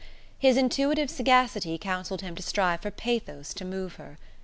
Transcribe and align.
His 0.39 0.57
intuitive 0.57 1.11
sagacity 1.11 1.77
counselled 1.77 2.21
him 2.21 2.33
to 2.33 2.41
strive 2.41 2.81
for 2.81 2.89
pathos 2.89 3.53
to 3.53 3.63
move 3.63 3.97
her. 3.97 4.17